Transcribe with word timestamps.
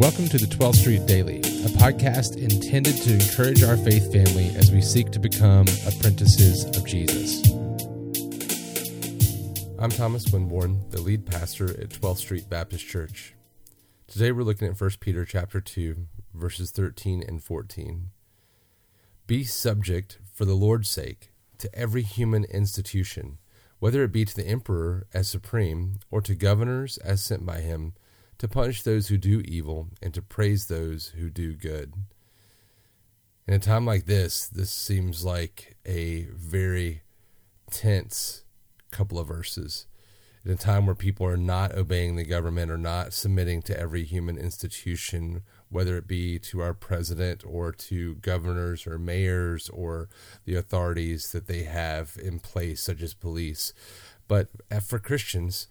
Welcome 0.00 0.28
to 0.30 0.38
the 0.38 0.46
12th 0.46 0.76
Street 0.76 1.04
Daily, 1.04 1.40
a 1.40 1.68
podcast 1.76 2.38
intended 2.38 2.96
to 3.02 3.12
encourage 3.12 3.62
our 3.62 3.76
faith 3.76 4.10
family 4.10 4.48
as 4.56 4.72
we 4.72 4.80
seek 4.80 5.10
to 5.10 5.18
become 5.18 5.66
apprentices 5.86 6.64
of 6.64 6.86
Jesus. 6.86 7.46
I'm 9.78 9.90
Thomas 9.90 10.24
Winborn, 10.30 10.90
the 10.90 11.02
lead 11.02 11.26
pastor 11.26 11.78
at 11.78 11.90
12th 11.90 12.16
Street 12.16 12.48
Baptist 12.48 12.86
Church. 12.86 13.34
Today 14.06 14.32
we're 14.32 14.42
looking 14.42 14.68
at 14.68 14.80
1 14.80 14.90
Peter 15.00 15.26
chapter 15.26 15.60
2, 15.60 16.06
verses 16.32 16.70
13 16.70 17.22
and 17.28 17.44
14. 17.44 18.08
Be 19.26 19.44
subject 19.44 20.18
for 20.32 20.46
the 20.46 20.54
Lord's 20.54 20.88
sake 20.88 21.30
to 21.58 21.68
every 21.74 22.00
human 22.00 22.44
institution, 22.44 23.36
whether 23.80 24.02
it 24.02 24.12
be 24.12 24.24
to 24.24 24.34
the 24.34 24.48
emperor 24.48 25.06
as 25.12 25.28
supreme 25.28 25.96
or 26.10 26.22
to 26.22 26.34
governors 26.34 26.96
as 26.96 27.22
sent 27.22 27.44
by 27.44 27.60
him 27.60 27.92
to 28.40 28.48
punish 28.48 28.80
those 28.80 29.08
who 29.08 29.18
do 29.18 29.42
evil 29.44 29.88
and 30.00 30.14
to 30.14 30.22
praise 30.22 30.66
those 30.66 31.08
who 31.08 31.28
do 31.28 31.52
good. 31.52 31.92
In 33.46 33.52
a 33.52 33.58
time 33.58 33.84
like 33.84 34.06
this, 34.06 34.48
this 34.48 34.70
seems 34.70 35.26
like 35.26 35.76
a 35.84 36.26
very 36.32 37.02
tense 37.70 38.44
couple 38.90 39.18
of 39.18 39.28
verses. 39.28 39.86
In 40.42 40.50
a 40.50 40.56
time 40.56 40.86
where 40.86 40.94
people 40.94 41.26
are 41.26 41.36
not 41.36 41.74
obeying 41.74 42.16
the 42.16 42.24
government 42.24 42.70
or 42.70 42.78
not 42.78 43.12
submitting 43.12 43.60
to 43.60 43.78
every 43.78 44.04
human 44.04 44.38
institution, 44.38 45.42
whether 45.68 45.98
it 45.98 46.08
be 46.08 46.38
to 46.38 46.62
our 46.62 46.72
president 46.72 47.44
or 47.46 47.72
to 47.72 48.14
governors 48.14 48.86
or 48.86 48.98
mayors 48.98 49.68
or 49.68 50.08
the 50.46 50.54
authorities 50.54 51.32
that 51.32 51.46
they 51.46 51.64
have 51.64 52.16
in 52.22 52.38
place, 52.38 52.80
such 52.80 53.02
as 53.02 53.12
police. 53.12 53.74
But 54.28 54.48
uh, 54.72 54.80
for 54.80 54.98
Christians, 54.98 55.68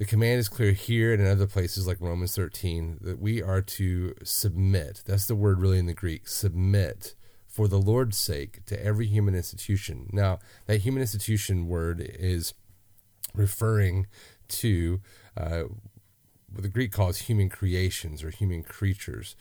the 0.00 0.06
command 0.06 0.40
is 0.40 0.48
clear 0.48 0.72
here 0.72 1.12
and 1.12 1.20
in 1.20 1.28
other 1.28 1.46
places 1.46 1.86
like 1.86 1.98
Romans 2.00 2.34
13 2.34 3.00
that 3.02 3.20
we 3.20 3.42
are 3.42 3.60
to 3.60 4.14
submit. 4.24 5.02
That's 5.04 5.26
the 5.26 5.34
word 5.34 5.60
really 5.60 5.78
in 5.78 5.84
the 5.84 5.92
Greek 5.92 6.26
submit 6.26 7.14
for 7.46 7.68
the 7.68 7.78
Lord's 7.78 8.16
sake 8.16 8.64
to 8.64 8.82
every 8.82 9.06
human 9.06 9.34
institution. 9.34 10.08
Now, 10.10 10.38
that 10.64 10.78
human 10.78 11.02
institution 11.02 11.68
word 11.68 12.00
is 12.00 12.54
referring 13.34 14.06
to 14.48 15.02
uh, 15.36 15.64
what 16.50 16.62
the 16.62 16.70
Greek 16.70 16.92
calls 16.92 17.18
human 17.18 17.50
creations 17.50 18.24
or 18.24 18.30
human 18.30 18.62
creatures 18.62 19.36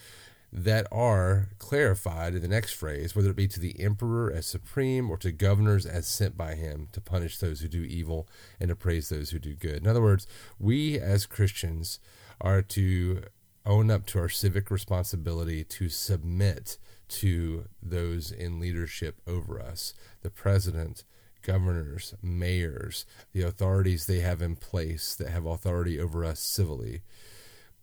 that 0.52 0.88
are 0.92 1.50
clarified 1.60 2.34
in 2.34 2.42
the 2.42 2.48
next 2.48 2.74
phrase, 2.74 3.16
whether 3.16 3.30
it 3.30 3.36
be 3.36 3.48
to 3.48 3.60
the 3.60 3.80
emperor 3.80 4.32
as 4.32 4.48
supreme 4.48 5.10
or 5.10 5.18
to 5.18 5.32
governors 5.32 5.86
as 5.86 6.08
sent 6.08 6.36
by 6.36 6.56
him 6.56 6.88
to 6.92 7.00
punish 7.00 7.38
those 7.38 7.62
who 7.62 7.68
do 7.68 7.84
evil 7.84 8.28
and 8.60 8.70
to 8.70 8.76
praise 8.76 9.10
those 9.10 9.30
who 9.30 9.40
do 9.40 9.54
good. 9.54 9.78
In 9.78 9.88
other 9.88 10.02
words, 10.02 10.26
we 10.58 11.00
as 11.00 11.26
Christians 11.26 12.00
are 12.42 12.62
to 12.64 13.24
own 13.66 13.92
up 13.92 14.06
to 14.08 14.20
our 14.20 14.30
civic 14.30 14.72
responsibility 14.72 15.64
to 15.64 15.90
submit 15.90 16.78
to 17.10 17.66
those 17.82 18.32
in 18.32 18.60
leadership 18.60 19.22
over 19.28 19.62
us 19.62 19.94
the 20.22 20.30
president, 20.30 21.04
governors, 21.42 22.16
mayors, 22.22 23.06
the 23.34 23.44
authorities 23.44 24.06
they 24.06 24.20
have 24.20 24.42
in 24.42 24.56
place 24.56 25.16
that 25.16 25.30
have 25.30 25.46
authority 25.46 26.00
over 26.00 26.26
us 26.26 26.40
civilly. 26.40 27.02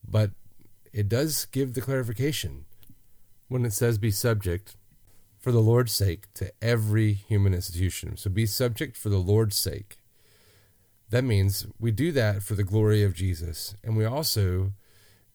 But 0.09 0.31
it 0.93 1.09
does 1.09 1.45
give 1.47 1.75
the 1.75 1.81
clarification 1.81 2.65
when 3.49 3.65
it 3.65 3.73
says 3.73 3.99
be 3.99 4.11
subject 4.11 4.77
for 5.39 5.53
the 5.53 5.61
Lord's 5.61 5.93
sake 5.93 6.27
to 6.35 6.53
every 6.61 7.13
human 7.13 7.55
institution. 7.55 8.17
So 8.17 8.31
be 8.31 8.47
subject 8.47 8.97
for 8.97 9.09
the 9.09 9.19
Lord's 9.19 9.57
sake. 9.57 9.99
That 11.11 11.23
means 11.23 11.67
we 11.79 11.93
do 11.93 12.11
that 12.13 12.43
for 12.43 12.55
the 12.55 12.65
glory 12.65 13.05
of 13.05 13.15
Jesus. 13.15 13.77
And 13.85 13.97
we 13.97 14.05
also 14.05 14.73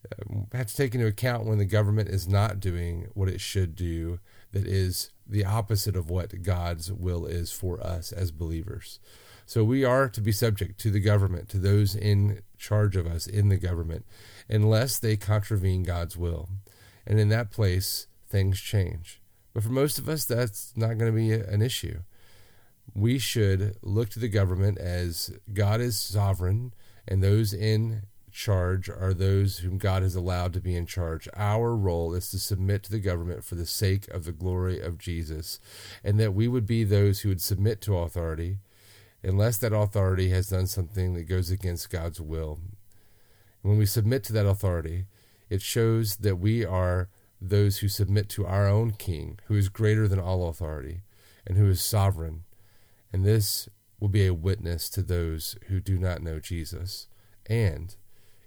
uh, 0.06 0.42
have 0.52 0.68
to 0.68 0.76
take 0.76 0.94
into 0.94 1.08
account 1.08 1.46
when 1.46 1.60
the 1.60 1.66
government 1.66 2.10
is 2.10 2.28
not 2.28 2.60
doing 2.60 3.08
what 3.14 3.30
it 3.30 3.40
should 3.40 3.76
do, 3.76 4.20
that 4.52 4.68
is 4.68 5.12
the 5.26 5.46
opposite 5.46 5.96
of 5.96 6.10
what 6.10 6.44
God's 6.44 6.92
will 6.92 7.26
is 7.26 7.54
for 7.54 7.82
us 7.82 8.12
as 8.12 8.32
believers. 8.32 9.00
So 9.46 9.64
we 9.64 9.86
are 9.86 10.10
to 10.10 10.22
be 10.22 10.32
subject 10.32 10.80
to 10.82 10.92
the 10.92 11.00
government, 11.00 11.48
to 11.50 11.58
those 11.58 11.96
in 11.96 12.42
charge 12.62 12.96
of 12.96 13.08
us 13.08 13.28
in 13.28 13.50
the 13.50 13.58
government, 13.58 14.06
unless 14.48 15.00
they 15.00 15.18
contravene 15.18 15.84
God's 15.84 16.16
will. 16.16 16.48
And 17.06 17.20
in 17.20 17.30
that 17.30 17.52
place, 17.52 18.08
things 18.30 18.62
change. 18.62 19.20
But 19.54 19.64
for 19.64 19.72
most 19.72 19.98
of 19.98 20.08
us, 20.08 20.24
that's 20.24 20.72
not 20.78 20.98
going 20.98 21.12
to 21.12 21.18
be 21.18 21.32
an 21.34 21.62
issue. 21.62 22.00
We 22.94 23.20
should 23.20 23.78
look 23.82 24.10
to 24.12 24.20
the 24.20 24.30
government 24.30 24.78
as 24.78 25.34
God 25.52 25.82
is 25.82 25.98
sovereign, 25.98 26.74
and 27.08 27.24
those 27.24 27.54
in 27.54 28.04
charge 28.32 28.90
are 28.90 29.14
those 29.14 29.58
whom 29.58 29.78
God 29.78 30.04
has 30.04 30.16
allowed 30.16 30.54
to 30.54 30.62
be 30.62 30.76
in 30.76 30.86
charge. 30.86 31.28
Our 31.36 31.76
role 31.76 32.14
is 32.14 32.30
to 32.32 32.40
submit 32.40 32.84
to 32.84 32.92
the 32.92 33.00
government 33.00 33.44
for 33.44 33.56
the 33.56 33.66
sake 33.66 34.08
of 34.10 34.24
the 34.24 34.32
glory 34.32 34.80
of 34.80 34.98
Jesus, 34.98 35.60
and 36.04 36.20
that 36.20 36.34
we 36.34 36.48
would 36.48 36.66
be 36.66 36.84
those 36.84 37.22
who 37.22 37.30
would 37.30 37.42
submit 37.42 37.82
to 37.82 37.98
authority 37.98 38.58
unless 39.24 39.58
that 39.60 39.74
authority 39.74 40.30
has 40.30 40.50
done 40.50 40.68
something 40.68 41.14
that 41.14 41.24
goes 41.24 41.52
against 41.52 41.90
God's 41.90 42.20
will. 42.20 42.60
When 43.62 43.78
we 43.78 43.86
submit 43.86 44.24
to 44.26 44.34
that 44.34 44.46
authority, 44.46 45.06
it 45.50 45.62
shows 45.62 46.18
that 46.18 46.38
we 46.38 46.66
are 46.66 47.10
those 47.40 47.80
who 47.80 47.88
submit 47.88 48.30
to 48.30 48.46
our 48.46 48.68
own 48.68 48.92
King, 48.92 49.40
who 49.46 49.56
is 49.56 49.70
greater 49.70 50.08
than 50.08 50.20
all 50.20 50.48
authority 50.48 51.02
and 51.46 51.58
who 51.58 51.68
is 51.68 51.82
sovereign. 51.82 52.44
And 53.12 53.26
this 53.26 53.68
will 54.00 54.10
be 54.10 54.26
a 54.26 54.34
witness 54.34 54.90
to 54.90 55.02
those 55.02 55.58
who 55.68 55.80
do 55.80 55.98
not 55.98 56.22
know 56.22 56.40
Jesus. 56.40 57.08
And 57.48 57.96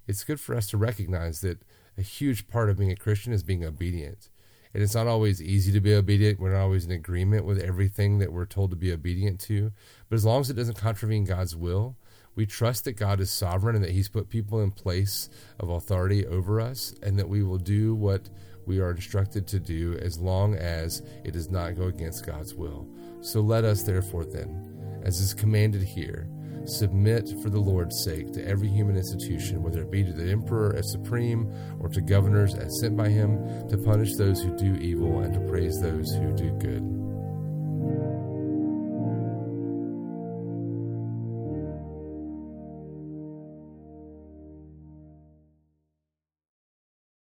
it's 0.07 0.25
good 0.25 0.41
for 0.41 0.55
us 0.55 0.67
to 0.69 0.77
recognize 0.77 1.41
that 1.41 1.63
a 1.97 2.03
huge 2.03 2.49
part 2.49 2.71
of 2.71 2.79
being 2.79 2.91
a 2.91 2.97
Christian 2.97 3.33
is 3.33 3.43
being 3.43 3.65
obedient. 3.65 4.29
And 4.75 4.83
it's 4.83 4.95
not 4.95 5.07
always 5.07 5.41
easy 5.41 5.71
to 5.73 5.81
be 5.81 5.95
obedient. 5.95 6.41
We're 6.41 6.53
not 6.53 6.63
always 6.63 6.85
in 6.85 6.91
agreement 6.91 7.45
with 7.45 7.61
everything 7.61 8.19
that 8.19 8.33
we're 8.33 8.45
told 8.45 8.71
to 8.71 8.77
be 8.77 8.93
obedient 8.93 9.39
to. 9.43 9.71
But 10.09 10.17
as 10.17 10.25
long 10.25 10.41
as 10.41 10.51
it 10.51 10.55
doesn't 10.55 10.77
contravene 10.77 11.25
God's 11.25 11.55
will, 11.55 11.97
we 12.35 12.45
trust 12.45 12.85
that 12.85 12.95
God 12.97 13.21
is 13.21 13.31
sovereign 13.31 13.77
and 13.77 13.85
that 13.85 13.93
He's 13.93 14.09
put 14.09 14.29
people 14.29 14.61
in 14.63 14.73
place 14.73 15.29
of 15.61 15.69
authority 15.69 16.27
over 16.27 16.61
us, 16.61 16.93
and 17.03 17.17
that 17.19 17.29
we 17.29 17.45
will 17.45 17.59
do 17.59 17.95
what 17.95 18.29
we 18.67 18.81
are 18.81 18.91
instructed 18.91 19.47
to 19.47 19.61
do 19.61 19.97
as 19.99 20.19
long 20.19 20.57
as 20.57 21.03
it 21.23 21.33
does 21.33 21.51
not 21.51 21.77
go 21.77 21.85
against 21.85 22.27
God's 22.27 22.55
will. 22.55 22.89
So 23.21 23.41
let 23.41 23.65
us, 23.65 23.85
therefore, 23.85 24.25
then, 24.25 25.01
as 25.05 25.21
is 25.21 25.33
commanded 25.35 25.83
here, 25.83 26.29
submit 26.69 27.35
for 27.43 27.51
the 27.51 27.61
Lord's 27.61 28.03
sake 28.05 28.33
to 28.33 28.47
every 28.47 28.69
human 28.69 28.97
institution, 28.97 29.63
whether 29.63 29.83
it 29.83 29.91
be 29.91 30.05
to 30.05 30.13
the 30.13 30.31
emperor 30.31 30.75
as 30.77 30.91
supreme 30.91 31.53
or 31.81 31.89
to 31.91 32.01
governors 32.01 32.55
as 32.55 32.81
sent 32.81 32.97
by 32.97 33.09
him, 33.09 33.39
to 33.69 33.79
punish 33.79 34.15
those 34.17 34.43
who 34.43 34.57
do 34.57 34.75
evil 34.77 35.21
and 35.21 35.35
to 35.35 35.41
praise 35.41 35.81
those 35.81 36.13
who 36.15 36.33
do 36.33 36.51
good. 36.59 37.04